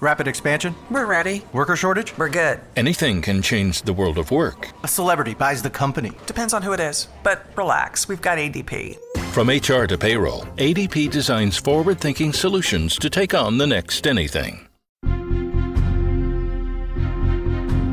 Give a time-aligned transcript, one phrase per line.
[0.00, 0.74] Rapid expansion?
[0.90, 1.42] We're ready.
[1.52, 2.16] Worker shortage?
[2.18, 2.60] We're good.
[2.76, 4.72] Anything can change the world of work.
[4.82, 6.12] A celebrity buys the company.
[6.26, 7.08] Depends on who it is.
[7.22, 8.98] But relax, we've got ADP.
[9.32, 14.68] From HR to payroll, ADP designs forward thinking solutions to take on the next anything.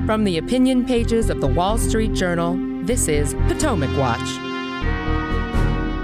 [0.06, 4.53] From the opinion pages of the Wall Street Journal, this is Potomac Watch.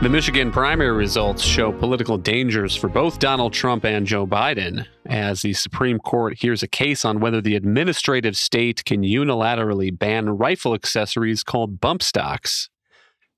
[0.02, 5.42] The Michigan primary results show political dangers for both Donald Trump and Joe Biden as
[5.42, 10.74] the Supreme Court hears a case on whether the administrative state can unilaterally ban rifle
[10.74, 12.70] accessories called bump stocks.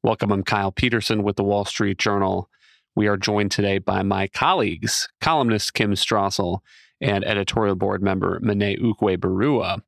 [0.04, 2.48] Welcome, I'm Kyle Peterson with the Wall Street Journal.
[2.96, 6.60] We are joined today by my colleagues, columnist Kim Strassel
[7.02, 9.82] and editorial board member Mene Ukueberuwa.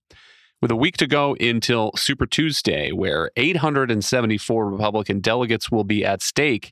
[0.63, 6.21] With a week to go until Super Tuesday, where 874 Republican delegates will be at
[6.21, 6.71] stake,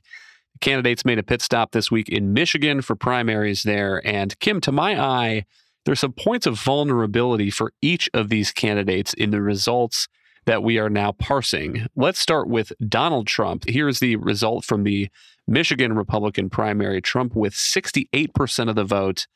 [0.62, 4.00] candidates made a pit stop this week in Michigan for primaries there.
[4.02, 5.44] And Kim, to my eye,
[5.84, 10.08] there's some points of vulnerability for each of these candidates in the results
[10.46, 11.86] that we are now parsing.
[11.94, 13.64] Let's start with Donald Trump.
[13.68, 15.10] Here's the result from the
[15.46, 19.26] Michigan Republican primary Trump with 68% of the vote,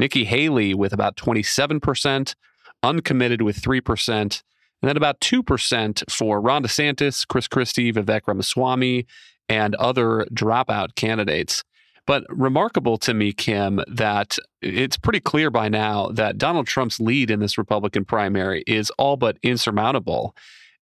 [0.00, 2.34] Nikki Haley with about 27%,
[2.82, 9.06] uncommitted with 3%, and then about 2% for Ron DeSantis, Chris Christie, Vivek Ramaswamy,
[9.48, 11.64] and other dropout candidates.
[12.06, 17.30] But remarkable to me, Kim, that it's pretty clear by now that Donald Trump's lead
[17.30, 20.34] in this Republican primary is all but insurmountable.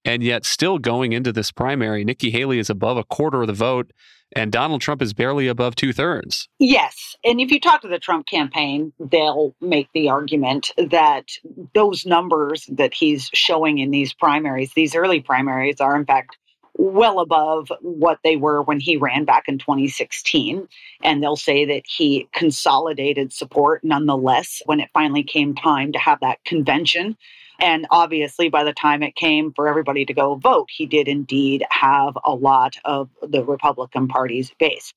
[0.09, 3.53] And yet, still going into this primary, Nikki Haley is above a quarter of the
[3.53, 3.93] vote
[4.33, 6.49] and Donald Trump is barely above two thirds.
[6.59, 7.15] Yes.
[7.25, 11.29] And if you talk to the Trump campaign, they'll make the argument that
[11.75, 16.39] those numbers that he's showing in these primaries, these early primaries, are in fact
[16.75, 20.69] well above what they were when he ran back in 2016.
[21.03, 26.21] And they'll say that he consolidated support nonetheless when it finally came time to have
[26.21, 27.17] that convention
[27.59, 31.65] and obviously, by the time it came for everybody to go vote, he did indeed
[31.71, 34.93] have a lot of the Republican Party's base.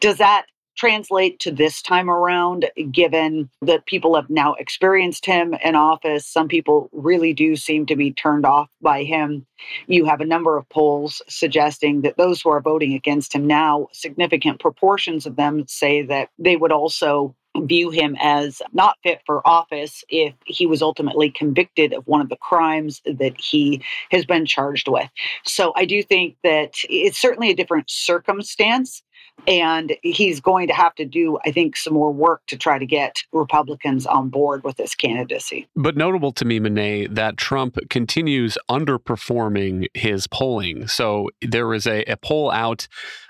[0.00, 0.46] Does that
[0.76, 6.26] translate to this time around, given that people have now experienced him in office?
[6.26, 9.44] Some people really do seem to be turned off by him.
[9.88, 13.88] You have a number of polls suggesting that those who are voting against him now,
[13.92, 19.46] significant proportions of them say that they would also view him as not fit for
[19.46, 24.46] office if he was ultimately convicted of one of the crimes that he has been
[24.46, 25.08] charged with.
[25.44, 29.02] So I do think that it's certainly a different circumstance
[29.46, 32.86] and he's going to have to do, I think, some more work to try to
[32.86, 35.68] get Republicans on board with this candidacy.
[35.76, 40.88] But notable to me, Mene, that Trump continues underperforming his polling.
[40.88, 42.88] So there was a, a poll out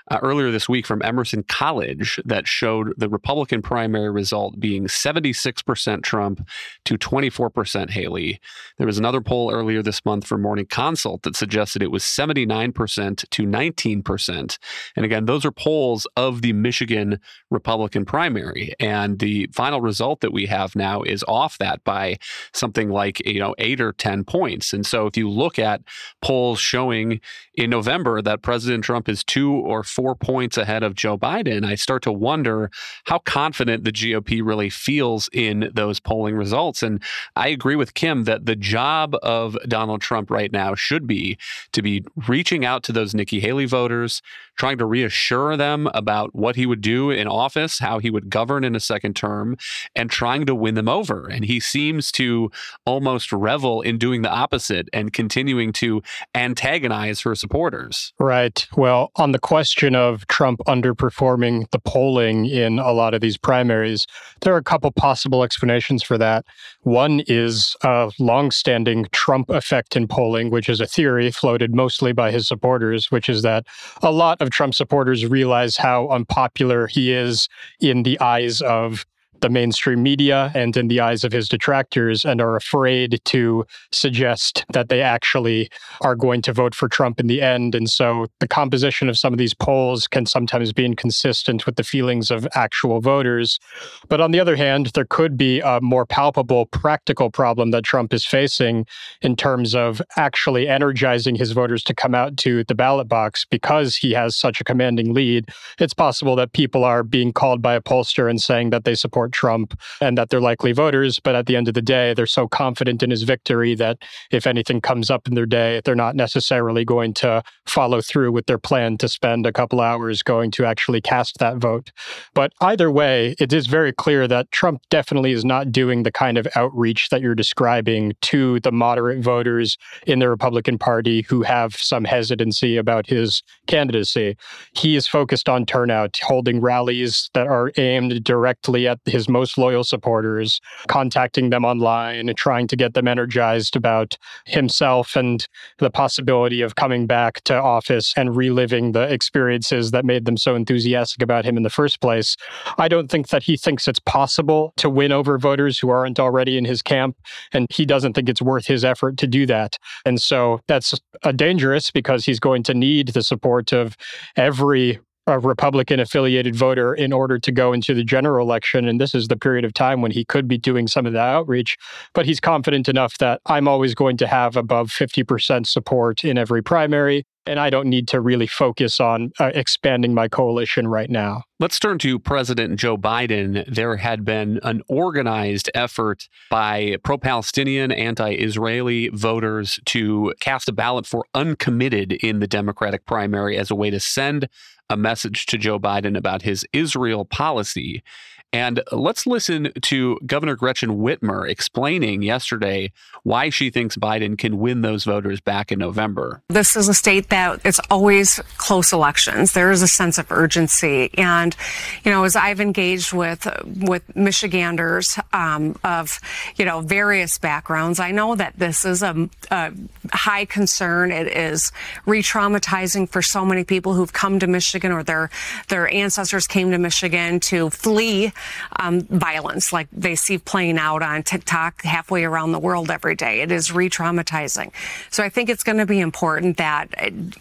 [0.09, 6.03] uh, earlier this week from Emerson College that showed the Republican primary result being 76%
[6.03, 6.47] Trump
[6.85, 8.39] to 24% Haley.
[8.77, 13.29] There was another poll earlier this month from Morning Consult that suggested it was 79%
[13.29, 14.57] to 19%.
[14.95, 17.19] And again, those are polls of the Michigan
[17.51, 18.73] Republican primary.
[18.79, 22.17] And the final result that we have now is off that by
[22.53, 24.73] something like, you know, eight or 10 points.
[24.73, 25.81] And so if you look at
[26.21, 27.21] polls showing
[27.53, 31.75] in November that President Trump is two or four points ahead of Joe Biden, I
[31.75, 32.71] start to wonder
[33.05, 36.83] how confident the GOP really feels in those polling results.
[36.83, 37.01] And
[37.35, 41.37] I agree with Kim that the job of Donald Trump right now should be
[41.73, 44.21] to be reaching out to those Nikki Haley voters,
[44.57, 48.63] trying to reassure them about what he would do in office, how he would govern
[48.63, 49.57] in a second term,
[49.95, 51.27] and trying to win them over.
[51.27, 52.51] And he seems to
[52.85, 56.01] almost revel in doing the opposite and continuing to
[56.35, 58.13] antagonize her supporters.
[58.19, 58.67] Right.
[58.75, 63.37] Well, on the question question of Trump underperforming the polling in a lot of these
[63.37, 64.05] primaries,
[64.41, 66.45] there are a couple possible explanations for that.
[66.81, 72.31] One is a longstanding Trump effect in polling, which is a theory floated mostly by
[72.31, 73.65] his supporters, which is that
[74.03, 77.49] a lot of Trump supporters realize how unpopular he is
[77.79, 79.05] in the eyes of
[79.41, 84.65] the mainstream media and in the eyes of his detractors and are afraid to suggest
[84.73, 85.69] that they actually
[86.01, 87.75] are going to vote for Trump in the end.
[87.75, 91.83] And so the composition of some of these polls can sometimes be inconsistent with the
[91.83, 93.59] feelings of actual voters.
[94.07, 98.13] But on the other hand, there could be a more palpable practical problem that Trump
[98.13, 98.85] is facing
[99.21, 103.95] in terms of actually energizing his voters to come out to the ballot box because
[103.95, 105.49] he has such a commanding lead.
[105.79, 109.28] It's possible that people are being called by a pollster and saying that they support
[109.29, 111.19] support Trump and that they're likely voters.
[111.19, 113.97] But at the end of the day, they're so confident in his victory that
[114.31, 118.45] if anything comes up in their day, they're not necessarily going to follow through with
[118.45, 121.91] their plan to spend a couple hours going to actually cast that vote.
[122.33, 126.37] But either way, it is very clear that Trump definitely is not doing the kind
[126.37, 131.75] of outreach that you're describing to the moderate voters in the Republican Party who have
[131.75, 134.35] some hesitancy about his candidacy.
[134.73, 139.83] He is focused on turnout, holding rallies that are aimed directly at his most loyal
[139.83, 145.47] supporters, contacting them online, and trying to get them energized about himself and
[145.79, 150.55] the possibility of coming back to office and reliving the experiences that made them so
[150.55, 152.37] enthusiastic about him in the first place.
[152.77, 156.57] I don't think that he thinks it's possible to win over voters who aren't already
[156.57, 157.17] in his camp,
[157.51, 159.77] and he doesn't think it's worth his effort to do that.
[160.05, 160.93] And so that's
[161.23, 163.97] uh, dangerous because he's going to need the support of
[164.35, 164.99] every
[165.29, 168.87] a Republican affiliated voter in order to go into the general election.
[168.87, 171.29] And this is the period of time when he could be doing some of that
[171.29, 171.77] outreach.
[172.13, 176.61] But he's confident enough that I'm always going to have above 50% support in every
[176.61, 181.43] primary and I don't need to really focus on uh, expanding my coalition right now.
[181.59, 183.65] Let's turn to President Joe Biden.
[183.67, 190.73] There had been an organized effort by pro Palestinian, anti Israeli voters to cast a
[190.73, 194.47] ballot for uncommitted in the Democratic primary as a way to send
[194.89, 198.03] a message to Joe Biden about his Israel policy.
[198.51, 202.91] And let's listen to Governor Gretchen Whitmer explaining yesterday
[203.21, 206.41] why she thinks Biden can win those voters back in November.
[206.47, 209.53] This is a state that it's always close elections.
[209.53, 211.11] There is a sense of urgency.
[211.15, 211.55] And,
[212.03, 216.19] you know, as I've engaged with, with Michiganders um, of,
[216.55, 219.71] you know, various backgrounds, I know that this is a, a
[220.11, 221.11] high concern.
[221.11, 221.71] It is
[222.07, 225.29] re traumatizing for so many people who've come to Michigan or their,
[225.67, 228.31] their ancestors came to Michigan to flee
[228.79, 233.41] um, violence like they see playing out on TikTok halfway around the world every day.
[233.41, 234.71] It is re-traumatizing.
[235.09, 236.89] So I think it's going to be important that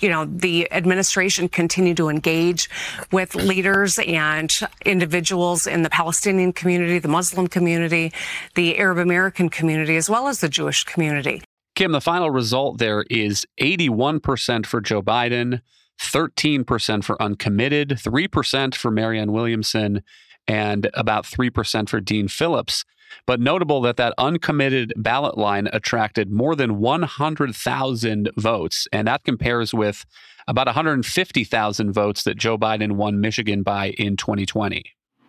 [0.01, 2.69] you know the administration continue to engage
[3.13, 4.53] with leaders and
[4.85, 8.13] individuals in the Palestinian community, the Muslim community,
[8.55, 11.43] the Arab American community, as well as the Jewish community.
[11.75, 15.61] Kim, the final result there is 81% for Joe Biden,
[16.01, 20.03] 13% for uncommitted, 3% for Marianne Williamson,
[20.49, 22.85] and about 3% for Dean Phillips.
[23.27, 29.73] But notable that that uncommitted ballot line attracted more than 100,000 votes, and that compares
[29.73, 30.05] with
[30.47, 34.85] about 150,000 votes that Joe Biden won Michigan by in 2020.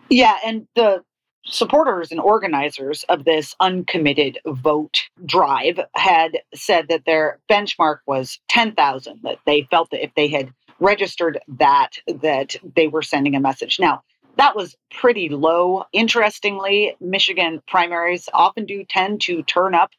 [0.10, 1.04] Yeah, and the
[1.46, 9.20] supporters and organizers of this uncommitted vote drive had said that their benchmark was 10,000
[9.24, 13.80] that they felt that if they had registered that that they were sending a message.
[13.80, 14.02] Now,
[14.38, 15.86] that was pretty low.
[15.94, 19.92] Interestingly, Michigan primaries often do tend to turn up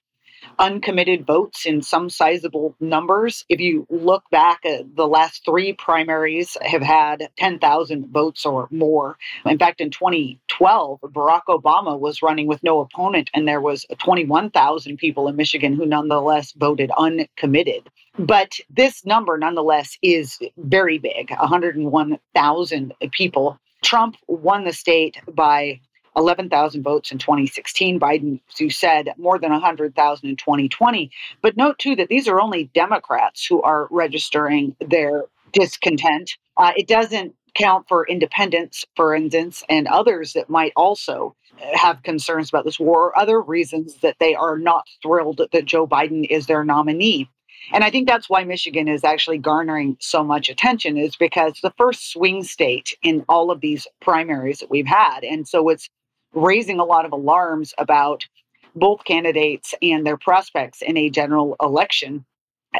[0.58, 3.44] uncommitted votes in some sizable numbers.
[3.48, 9.16] If you look back at the last three primaries have had 10,000 votes or more.
[9.46, 14.96] In fact, in 2012, Barack Obama was running with no opponent and there was 21,000
[14.96, 17.88] people in Michigan who nonetheless voted uncommitted.
[18.18, 25.80] But this number nonetheless is very big, 101,000 people Trump won the state by
[26.16, 28.00] 11,000 votes in 2016.
[28.00, 31.10] Biden, as you said, more than 100,000 in 2020.
[31.40, 36.36] But note, too, that these are only Democrats who are registering their discontent.
[36.56, 41.34] Uh, it doesn't count for independents, for instance, and others that might also
[41.74, 45.86] have concerns about this war or other reasons that they are not thrilled that Joe
[45.86, 47.28] Biden is their nominee.
[47.72, 51.74] And I think that's why Michigan is actually garnering so much attention, is because the
[51.76, 55.24] first swing state in all of these primaries that we've had.
[55.24, 55.88] And so it's
[56.34, 58.26] raising a lot of alarms about
[58.74, 62.24] both candidates and their prospects in a general election.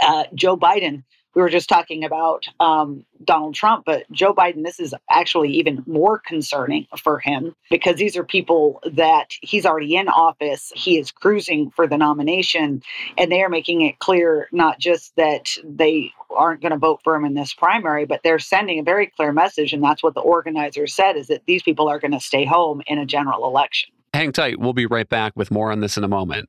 [0.00, 1.04] Uh, Joe Biden
[1.34, 5.84] we were just talking about um, Donald Trump, but Joe Biden, this is actually even
[5.86, 10.72] more concerning for him because these are people that he's already in office.
[10.74, 12.82] He is cruising for the nomination,
[13.16, 17.14] and they are making it clear not just that they aren't going to vote for
[17.14, 19.72] him in this primary, but they're sending a very clear message.
[19.72, 22.82] And that's what the organizers said is that these people are going to stay home
[22.86, 23.90] in a general election.
[24.12, 24.58] Hang tight.
[24.58, 26.48] We'll be right back with more on this in a moment.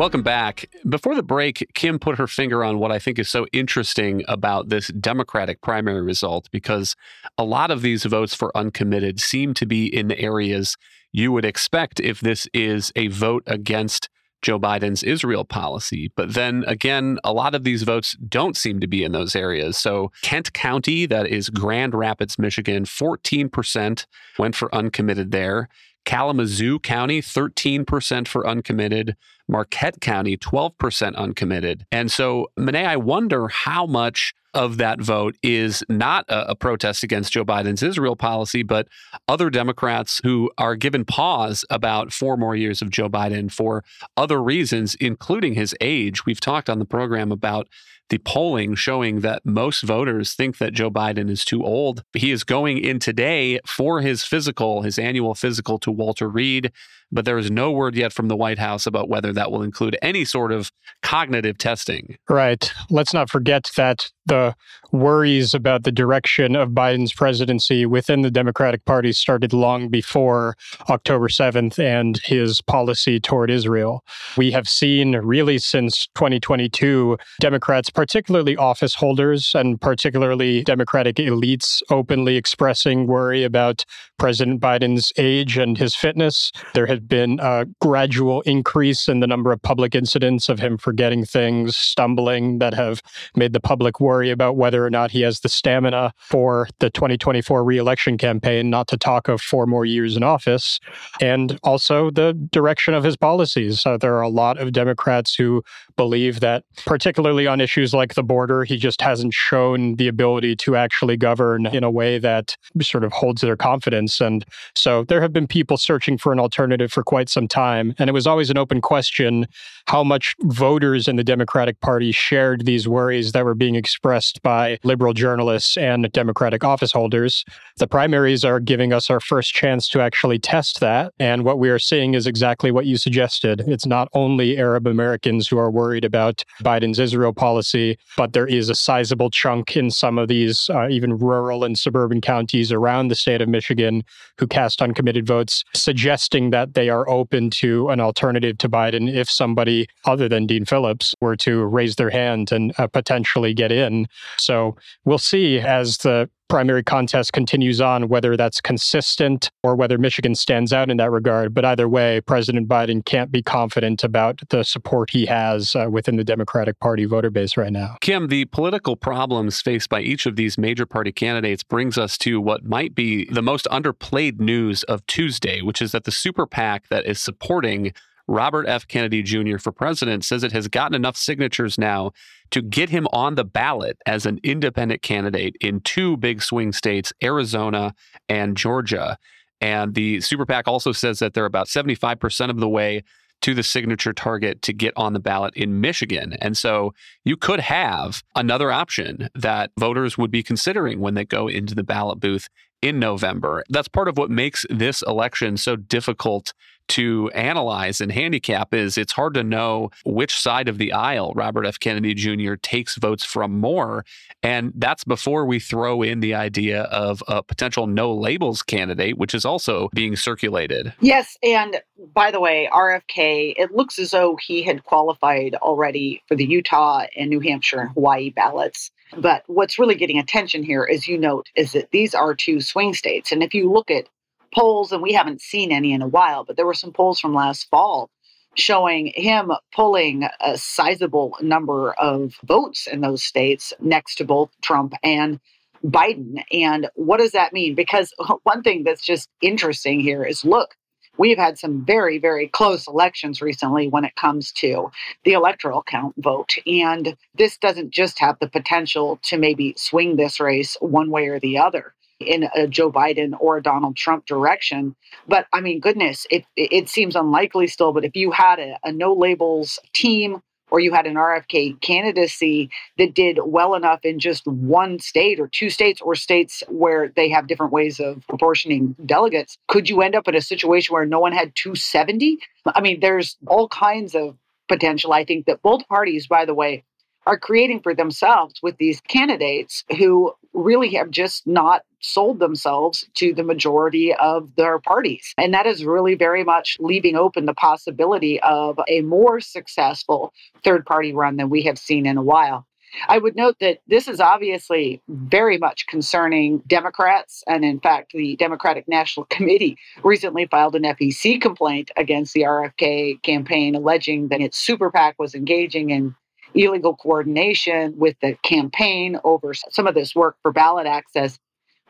[0.00, 0.64] Welcome back.
[0.88, 4.70] Before the break, Kim put her finger on what I think is so interesting about
[4.70, 6.96] this Democratic primary result because
[7.36, 10.78] a lot of these votes for uncommitted seem to be in the areas
[11.12, 14.08] you would expect if this is a vote against
[14.40, 16.10] Joe Biden's Israel policy.
[16.16, 19.76] But then again, a lot of these votes don't seem to be in those areas.
[19.76, 24.06] So, Kent County, that is Grand Rapids, Michigan, 14%
[24.38, 25.68] went for uncommitted there.
[26.04, 29.16] Kalamazoo County, 13% for uncommitted.
[29.48, 31.84] Marquette County, 12% uncommitted.
[31.90, 37.04] And so, Mene, I wonder how much of that vote is not a, a, protest
[37.04, 38.88] against Joe Biden's Israel policy, but
[39.28, 43.84] other Democrats who are given pause about four more years of Joe Biden for
[44.16, 46.26] other reasons, including his age.
[46.26, 47.68] We've talked on the program about
[48.10, 52.04] the polling showing that most voters think that Joe Biden is too old.
[52.12, 56.72] He is going in today for his physical, his annual physical to Walter Reed
[57.12, 59.96] but there is no word yet from the White House about whether that will include
[60.02, 60.70] any sort of
[61.02, 62.16] cognitive testing.
[62.28, 62.70] Right.
[62.90, 64.54] Let's not forget that the
[64.92, 70.56] worries about the direction of Biden's presidency within the Democratic Party started long before
[70.88, 74.04] October 7th and his policy toward Israel.
[74.36, 82.36] We have seen really since 2022 Democrats, particularly office holders and particularly Democratic elites, openly
[82.36, 83.84] expressing worry about
[84.18, 86.52] President Biden's age and his fitness.
[86.74, 91.76] There been a gradual increase in the number of public incidents of him forgetting things,
[91.76, 93.02] stumbling, that have
[93.36, 97.64] made the public worry about whether or not he has the stamina for the 2024
[97.64, 100.80] reelection campaign, not to talk of four more years in office,
[101.20, 103.80] and also the direction of his policies.
[103.80, 105.62] So there are a lot of Democrats who
[105.96, 110.76] believe that, particularly on issues like the border, he just hasn't shown the ability to
[110.76, 114.20] actually govern in a way that sort of holds their confidence.
[114.20, 117.94] And so there have been people searching for an alternative for quite some time.
[117.98, 119.46] And it was always an open question
[119.86, 124.78] how much voters in the Democratic Party shared these worries that were being expressed by
[124.84, 127.44] liberal journalists and Democratic office holders.
[127.78, 131.12] The primaries are giving us our first chance to actually test that.
[131.18, 133.64] And what we are seeing is exactly what you suggested.
[133.66, 138.68] It's not only Arab Americans who are worried about Biden's Israel policy, but there is
[138.68, 143.14] a sizable chunk in some of these, uh, even rural and suburban counties around the
[143.14, 144.04] state of Michigan,
[144.38, 149.30] who cast uncommitted votes, suggesting that they are open to an alternative to Biden if
[149.30, 154.06] somebody other than Dean Phillips were to raise their hand and uh, potentially get in.
[154.38, 160.34] So we'll see as the primary contest continues on, whether that's consistent or whether Michigan
[160.34, 161.54] stands out in that regard.
[161.54, 166.16] But either way, President Biden can't be confident about the support he has uh, within
[166.16, 167.96] the Democratic Party voter base right now.
[168.00, 172.40] Kim, the political problems faced by each of these major party candidates brings us to
[172.40, 176.88] what might be the most underplayed news of Tuesday, which is that the super PAC
[176.88, 177.92] that is supporting
[178.30, 178.86] Robert F.
[178.86, 179.58] Kennedy Jr.
[179.58, 182.12] for president says it has gotten enough signatures now
[182.52, 187.12] to get him on the ballot as an independent candidate in two big swing states,
[187.24, 187.92] Arizona
[188.28, 189.18] and Georgia.
[189.60, 193.02] And the Super PAC also says that they're about 75% of the way
[193.42, 196.34] to the signature target to get on the ballot in Michigan.
[196.40, 196.94] And so
[197.24, 201.82] you could have another option that voters would be considering when they go into the
[201.82, 202.48] ballot booth
[202.80, 203.64] in November.
[203.68, 206.52] That's part of what makes this election so difficult
[206.90, 211.64] to analyze and handicap is it's hard to know which side of the aisle Robert
[211.64, 211.78] F.
[211.78, 212.54] Kennedy Jr.
[212.54, 214.04] takes votes from more.
[214.42, 219.34] And that's before we throw in the idea of a potential no labels candidate, which
[219.34, 220.92] is also being circulated.
[221.00, 221.36] Yes.
[221.42, 221.80] And
[222.14, 227.06] by the way, RFK, it looks as though he had qualified already for the Utah
[227.16, 228.90] and New Hampshire and Hawaii ballots.
[229.16, 232.94] But what's really getting attention here, as you note, is that these are two swing
[232.94, 233.32] states.
[233.32, 234.08] And if you look at
[234.54, 237.34] polls, and we haven't seen any in a while, but there were some polls from
[237.34, 238.10] last fall
[238.56, 244.94] showing him pulling a sizable number of votes in those states next to both Trump
[245.02, 245.40] and
[245.84, 246.42] Biden.
[246.52, 247.74] And what does that mean?
[247.74, 250.74] Because one thing that's just interesting here is look,
[251.16, 254.90] we've had some very, very close elections recently when it comes to
[255.24, 256.54] the electoral count vote.
[256.66, 261.38] And this doesn't just have the potential to maybe swing this race one way or
[261.38, 264.94] the other in a Joe Biden or a Donald Trump direction.
[265.26, 267.92] But I mean, goodness, it, it seems unlikely still.
[267.92, 272.70] But if you had a, a no labels team or you had an RFK candidacy
[272.98, 277.28] that did well enough in just one state or two states or states where they
[277.28, 281.18] have different ways of proportioning delegates, could you end up in a situation where no
[281.18, 282.38] one had 270?
[282.66, 284.36] I mean, there's all kinds of
[284.68, 285.12] potential.
[285.12, 286.84] I think that both parties, by the way,
[287.30, 293.32] are creating for themselves with these candidates who really have just not sold themselves to
[293.32, 295.32] the majority of their parties.
[295.38, 300.32] And that is really very much leaving open the possibility of a more successful
[300.64, 302.66] third party run than we have seen in a while.
[303.08, 307.44] I would note that this is obviously very much concerning Democrats.
[307.46, 313.22] And in fact, the Democratic National Committee recently filed an FEC complaint against the RFK
[313.22, 316.16] campaign, alleging that its super PAC was engaging in
[316.54, 321.38] illegal coordination with the campaign over some of this work for ballot access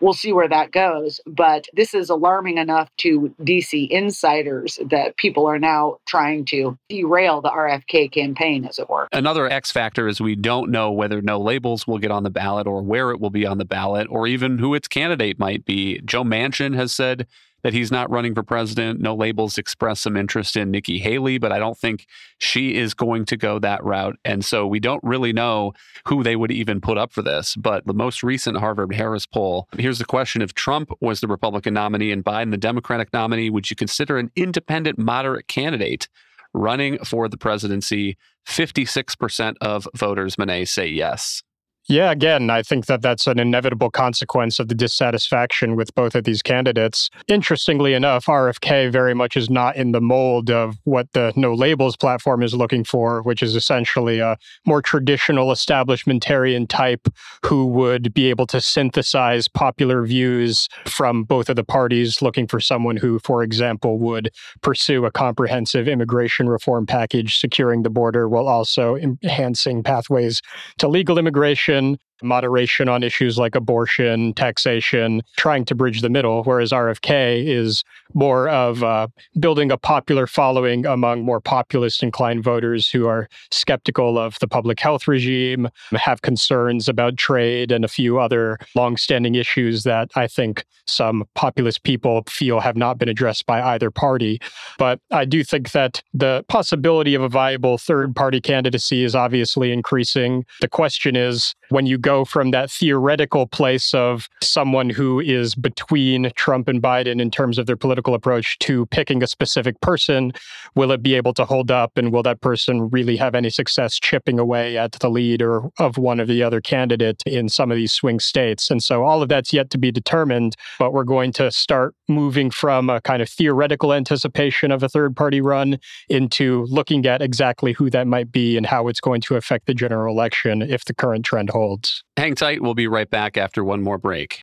[0.00, 1.20] we'll see where that goes.
[1.26, 7.40] But this is alarming enough to DC insiders that people are now trying to derail
[7.40, 9.08] the RFK campaign, as it were.
[9.12, 12.66] Another X factor is we don't know whether no labels will get on the ballot
[12.66, 16.00] or where it will be on the ballot or even who its candidate might be.
[16.04, 17.26] Joe Manchin has said
[17.62, 19.00] that he's not running for president.
[19.00, 22.06] No labels express some interest in Nikki Haley, but I don't think
[22.38, 24.16] she is going to go that route.
[24.24, 25.72] And so we don't really know
[26.06, 27.56] who they would even put up for this.
[27.56, 31.74] But the most recent Harvard Harris poll here's the question if Trump was the Republican
[31.74, 36.08] nominee and Biden the Democratic nominee, would you consider an independent moderate candidate?
[36.52, 38.16] Running for the presidency,
[38.48, 41.44] 56% of voters, Mene, say yes.
[41.90, 46.22] Yeah, again, I think that that's an inevitable consequence of the dissatisfaction with both of
[46.22, 47.10] these candidates.
[47.26, 51.96] Interestingly enough, RFK very much is not in the mold of what the No Labels
[51.96, 57.08] platform is looking for, which is essentially a more traditional establishmentarian type
[57.44, 62.60] who would be able to synthesize popular views from both of the parties, looking for
[62.60, 64.30] someone who, for example, would
[64.60, 70.40] pursue a comprehensive immigration reform package, securing the border while also enhancing pathways
[70.78, 76.42] to legal immigration Christian moderation on issues like abortion, taxation, trying to bridge the middle,
[76.44, 77.84] whereas RFK is
[78.14, 79.08] more of uh,
[79.38, 84.80] building a popular following among more populist inclined voters who are skeptical of the public
[84.80, 90.64] health regime, have concerns about trade and a few other longstanding issues that I think
[90.86, 94.40] some populist people feel have not been addressed by either party.
[94.78, 99.72] But I do think that the possibility of a viable third party candidacy is obviously
[99.72, 100.44] increasing.
[100.60, 106.30] The question is when you go from that theoretical place of someone who is between
[106.34, 110.32] Trump and Biden in terms of their political political approach to picking a specific person.
[110.74, 111.98] Will it be able to hold up?
[111.98, 115.98] And will that person really have any success chipping away at the lead or of
[115.98, 118.70] one of the other candidate in some of these swing states?
[118.70, 122.50] And so all of that's yet to be determined, but we're going to start moving
[122.50, 127.72] from a kind of theoretical anticipation of a third party run into looking at exactly
[127.72, 130.94] who that might be and how it's going to affect the general election if the
[130.94, 131.99] current trend holds.
[132.16, 132.62] Hang tight.
[132.62, 134.42] We'll be right back after one more break.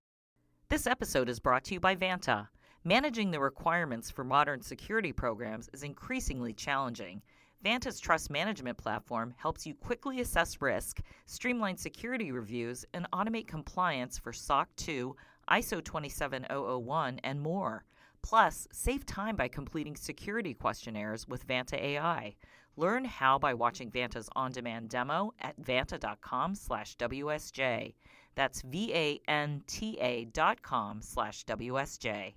[0.70, 2.48] This episode is brought to you by Vanta.
[2.84, 7.22] Managing the requirements for modern security programs is increasingly challenging.
[7.64, 14.18] Vanta's trust management platform helps you quickly assess risk, streamline security reviews, and automate compliance
[14.18, 15.16] for SOC 2,
[15.50, 17.84] ISO 27001, and more.
[18.22, 22.36] Plus, save time by completing security questionnaires with Vanta AI.
[22.78, 27.96] Learn how by watching Vanta's on-demand demo at vanta.com slash WSJ.
[28.36, 32.36] That's V-A-N-T-A dot com slash WSJ.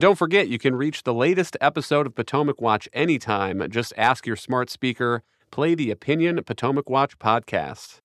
[0.00, 3.62] Don't forget, you can reach the latest episode of Potomac Watch anytime.
[3.70, 8.00] Just ask your smart speaker, play the Opinion Potomac Watch podcast.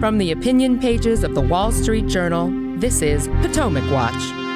[0.00, 4.49] From the opinion pages of the Wall Street Journal, this is Potomac Watch.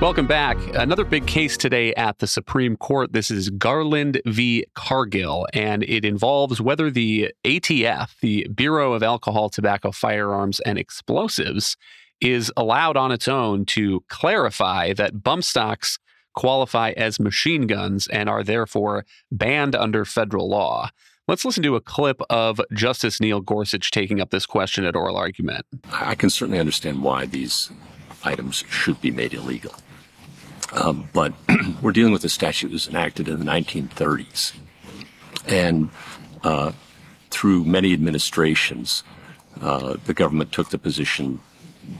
[0.00, 0.56] Welcome back.
[0.74, 3.12] Another big case today at the Supreme Court.
[3.12, 4.64] This is Garland v.
[4.74, 11.76] Cargill, and it involves whether the ATF, the Bureau of Alcohol, Tobacco, Firearms, and Explosives,
[12.18, 15.98] is allowed on its own to clarify that bump stocks
[16.34, 20.88] qualify as machine guns and are therefore banned under federal law.
[21.28, 25.18] Let's listen to a clip of Justice Neil Gorsuch taking up this question at oral
[25.18, 25.66] argument.
[25.92, 27.70] I can certainly understand why these
[28.24, 29.74] items should be made illegal.
[30.72, 31.32] Um, but
[31.82, 34.54] we're dealing with a statute that was enacted in the 1930s.
[35.46, 35.90] And
[36.42, 36.72] uh,
[37.30, 39.02] through many administrations,
[39.60, 41.40] uh, the government took the position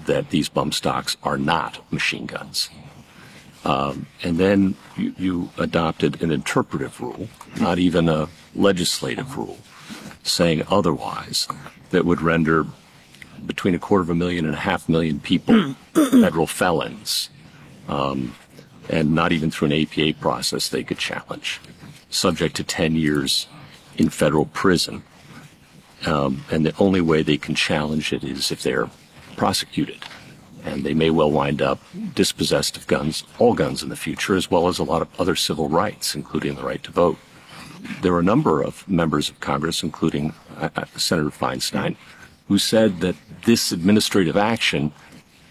[0.06, 2.70] that these bump stocks are not machine guns.
[3.64, 7.28] Um, and then you, you, adopted an interpretive rule,
[7.60, 9.58] not even a legislative rule,
[10.22, 11.46] saying otherwise,
[11.90, 12.64] that would render
[13.44, 17.28] between a quarter of a million and a half million people federal felons.
[17.86, 18.34] Um,
[18.90, 21.60] and not even through an APA process they could challenge,
[22.10, 23.46] subject to 10 years
[23.96, 25.02] in federal prison.
[26.06, 28.90] Um, and the only way they can challenge it is if they're
[29.36, 30.04] prosecuted
[30.64, 31.80] and they may well wind up
[32.14, 35.34] dispossessed of guns, all guns in the future, as well as a lot of other
[35.34, 37.18] civil rights, including the right to vote.
[38.02, 41.96] There were a number of members of Congress, including uh, uh Senator Feinstein,
[42.48, 44.92] who said that this administrative action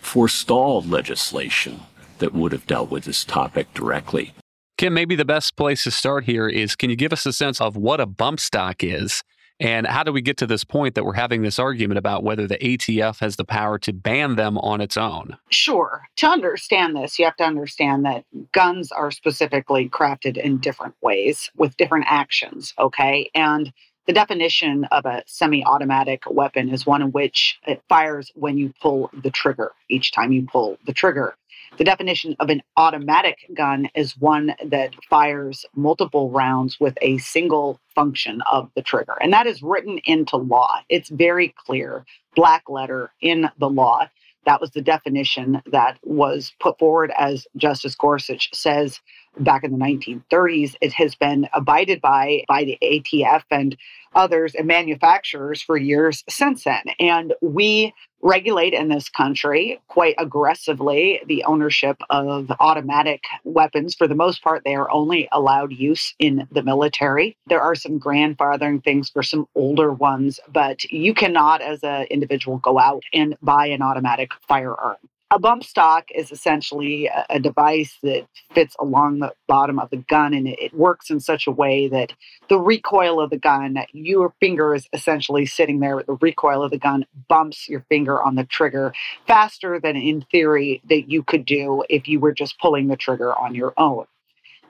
[0.02, 1.82] forestalled legislation
[2.20, 4.34] that would have dealt with this topic directly.
[4.78, 7.60] Kim, maybe the best place to start here is can you give us a sense
[7.60, 9.24] of what a bump stock is
[9.60, 12.48] and how do we get to this point that we're having this argument about whether
[12.48, 15.36] the ATF has the power to ban them on its own?
[15.50, 16.04] Sure.
[16.18, 21.52] To understand this, you have to understand that guns are specifically crafted in different ways
[21.58, 23.30] with different actions, okay?
[23.36, 23.74] And
[24.08, 28.74] the definition of a semi automatic weapon is one in which it fires when you
[28.82, 31.36] pull the trigger, each time you pull the trigger.
[31.78, 37.80] The definition of an automatic gun is one that fires multiple rounds with a single
[37.96, 39.18] function of the trigger.
[39.22, 40.80] And that is written into law.
[40.90, 42.06] It's very clear,
[42.36, 44.08] black letter in the law.
[44.46, 49.00] That was the definition that was put forward, as Justice Gorsuch says
[49.40, 50.76] back in the 1930s.
[50.82, 53.76] It has been abided by by the ATF and
[54.16, 56.84] others and manufacturers for years since then.
[57.00, 63.96] And we regulate in this country quite aggressively the ownership of automatic weapons.
[63.96, 67.38] For the most part, they are only allowed use in the military.
[67.48, 72.58] There are some grandfathering things for some older ones, but you cannot, as an individual,
[72.58, 74.98] go out and buy an automatic firearm.
[75.32, 79.98] A bump stock is essentially a, a, device that fits along the bottom of the
[79.98, 82.14] gun and it, it, works in such a way that
[82.50, 86.72] the recoil of the gun, your finger is essentially sitting there, with the recoil of
[86.72, 88.92] the gun bumps your finger on the trigger
[89.28, 93.38] faster than in theory that you could do if you were just pulling the trigger
[93.38, 94.06] on your own.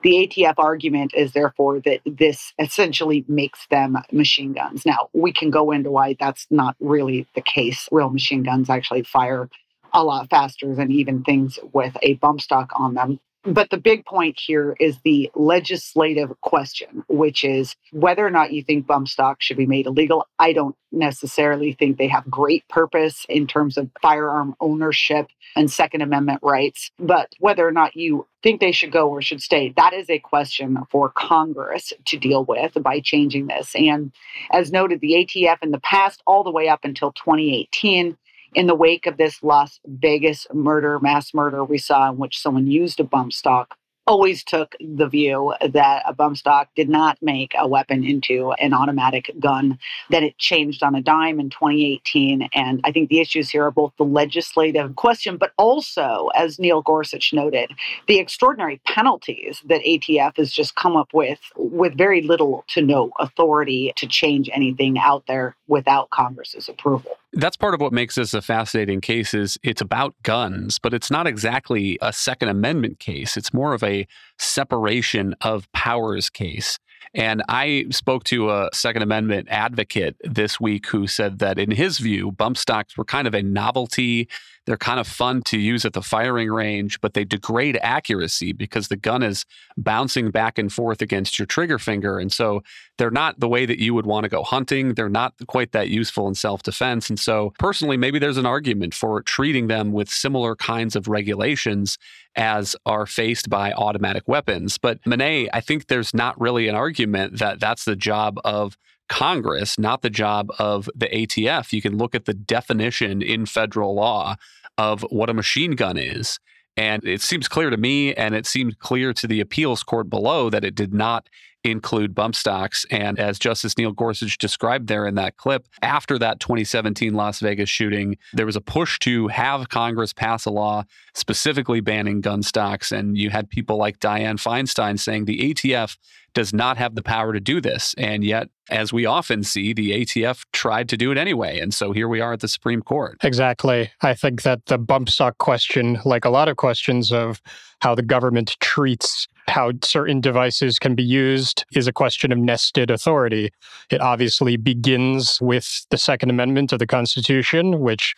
[0.03, 4.85] The ATF argument is therefore that this essentially makes them machine guns.
[4.85, 7.87] Now, we can go into why that's not really the case.
[7.91, 9.49] Real machine guns actually fire
[9.93, 13.19] a lot faster than even things with a bump stock on them.
[13.43, 18.63] But the big point here is the legislative question, which is whether or not you
[18.63, 20.27] think bump stocks should be made illegal.
[20.37, 26.01] I don't necessarily think they have great purpose in terms of firearm ownership and Second
[26.01, 26.91] Amendment rights.
[26.99, 30.19] But whether or not you think they should go or should stay, that is a
[30.19, 33.73] question for Congress to deal with by changing this.
[33.73, 34.11] And
[34.51, 38.17] as noted, the ATF in the past, all the way up until 2018,
[38.53, 42.67] in the wake of this Las Vegas murder, mass murder we saw in which someone
[42.67, 43.77] used a bump stock
[44.09, 48.73] always took the view that a bump stock did not make a weapon into an
[48.73, 49.77] automatic gun.
[50.09, 52.49] that it changed on a dime in 2018.
[52.55, 56.81] And I think the issues here are both the legislative question, but also, as Neil
[56.81, 57.71] Gorsuch noted,
[58.07, 63.11] the extraordinary penalties that ATF has just come up with, with very little to no
[63.19, 67.11] authority to change anything out there without Congress's approval.
[67.31, 71.11] That's part of what makes this a fascinating case is it's about guns, but it's
[71.11, 73.37] not exactly a Second Amendment case.
[73.37, 76.79] It's more of a separation of powers case.
[77.13, 81.97] And I spoke to a Second Amendment advocate this week who said that in his
[81.97, 84.27] view, bump stocks were kind of a novelty.
[84.65, 88.89] They're kind of fun to use at the firing range, but they degrade accuracy because
[88.89, 89.45] the gun is
[89.77, 92.19] bouncing back and forth against your trigger finger.
[92.19, 92.61] And so
[92.99, 94.93] they're not the way that you would want to go hunting.
[94.93, 97.09] They're not quite that useful in self defense.
[97.09, 101.97] And so, personally, maybe there's an argument for treating them with similar kinds of regulations
[102.35, 104.77] as are faced by automatic weapons.
[104.77, 109.79] But Mene, I think there's not really an argument that that's the job of Congress,
[109.79, 111.71] not the job of the ATF.
[111.71, 114.35] You can look at the definition in federal law
[114.77, 116.37] of what a machine gun is.
[116.75, 120.49] And it seems clear to me, and it seemed clear to the appeals court below
[120.49, 121.27] that it did not
[121.63, 122.85] include bump stocks.
[122.89, 127.69] And as Justice Neil Gorsuch described there in that clip, after that 2017 Las Vegas
[127.69, 132.91] shooting, there was a push to have Congress pass a law specifically banning gun stocks.
[132.91, 135.97] And you had people like Dianne Feinstein saying the ATF
[136.33, 137.95] does not have the power to do this.
[137.97, 141.59] And yet, as we often see, the ATF tried to do it anyway.
[141.59, 143.17] And so here we are at the Supreme Court.
[143.23, 143.91] Exactly.
[144.01, 147.41] I think that the bump stock question, like a lot of questions of
[147.81, 152.89] how the government treats how certain devices can be used, is a question of nested
[152.89, 153.51] authority.
[153.89, 158.15] It obviously begins with the Second Amendment of the Constitution, which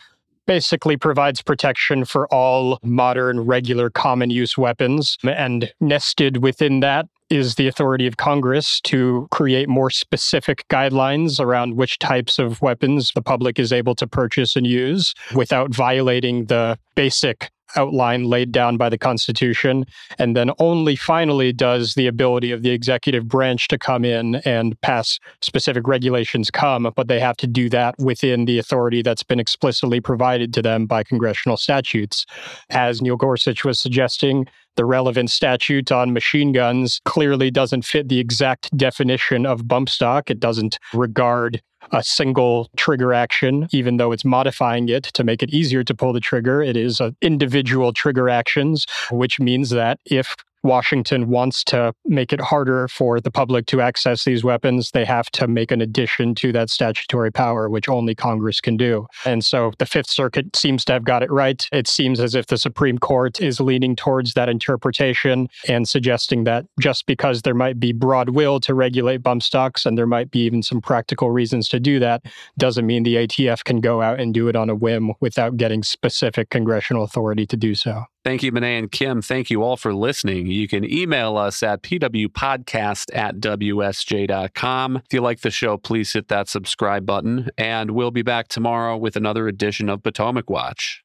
[0.48, 5.18] basically provides protection for all modern, regular, common use weapons.
[5.24, 11.78] And nested within that is the authority of Congress to create more specific guidelines around
[11.78, 16.78] which types of weapons the public is able to purchase and use without violating the
[16.96, 19.86] basic outline laid down by the Constitution.
[20.18, 24.80] And then only finally does the ability of the executive branch to come in and
[24.82, 29.40] pass specific regulations come, but they have to do that within the authority that's been
[29.40, 32.26] explicitly provided to them by congressional statutes.
[32.70, 34.46] As Neil Gorsuch was suggesting,
[34.78, 40.30] the relevant statute on machine guns clearly doesn't fit the exact definition of bump stock.
[40.32, 45.50] It doesn't regard a single trigger action, even though it's modifying it to make it
[45.50, 46.62] easier to pull the trigger.
[46.62, 52.88] It is individual trigger actions, which means that if Washington wants to make it harder
[52.88, 56.70] for the public to access these weapons, they have to make an addition to that
[56.70, 59.08] statutory power, which only Congress can do.
[59.26, 61.68] And so the Fifth Circuit seems to have got it right.
[61.72, 66.66] It seems as if the Supreme Court is leaning towards that interpretation and suggesting that
[66.80, 70.40] just because there might be broad will to regulate bump stocks and there might be
[70.42, 72.24] even some practical reasons to do that,
[72.58, 75.84] doesn't mean the ATF can go out and do it on a whim without getting
[75.84, 78.06] specific congressional authority to do so.
[78.24, 79.24] Thank you, Mene and Kim.
[79.24, 80.46] Thank you all for listening.
[80.46, 84.98] You can email us at pwpodcast at wsj.com.
[84.98, 88.96] If you like the show, please hit that subscribe button, and we'll be back tomorrow
[88.96, 91.04] with another edition of Potomac Watch.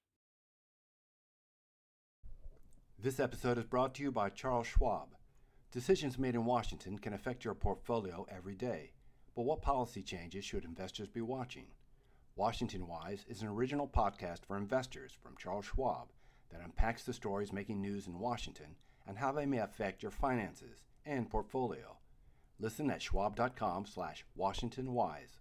[2.99, 5.09] This episode is brought to you by Charles Schwab.
[5.73, 8.93] Decisions made in Washington can affect your portfolio every day,
[9.35, 11.69] but what policy changes should investors be watching?
[12.35, 16.09] Washington Wise is an original podcast for investors from Charles Schwab
[16.51, 20.85] that unpacks the stories making news in Washington and how they may affect your finances
[21.05, 21.97] and portfolio.
[22.59, 25.37] Listen at schwab.com slash washingtonwise.